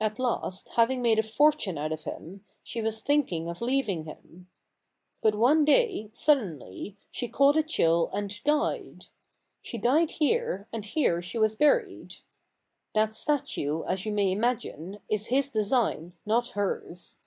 At 0.00 0.18
last, 0.18 0.70
having 0.70 1.00
made 1.00 1.20
a 1.20 1.22
fortune 1.22 1.78
out 1.78 1.92
of 1.92 2.02
him, 2.02 2.44
she 2.64 2.82
was 2.82 3.00
thinking 3.00 3.48
of 3.48 3.60
leaving 3.62 4.02
him. 4.04 4.48
But 5.22 5.36
one 5.36 5.64
day, 5.64 6.10
suddenly, 6.12 6.96
she 7.12 7.28
caught 7.28 7.56
a 7.56 7.62
chill 7.62 8.10
and 8.12 8.34
died. 8.42 9.06
She 9.62 9.78
died 9.78 10.10
here, 10.10 10.66
and 10.72 10.84
here 10.84 11.22
she 11.22 11.38
was 11.38 11.54
buried. 11.54 12.16
That 12.94 13.14
statue, 13.14 13.84
as 13.84 14.04
you 14.04 14.10
may 14.10 14.32
imagine, 14.32 14.98
is 15.08 15.26
his 15.26 15.52
design 15.52 16.14
not 16.26 16.48
hers. 16.58 17.20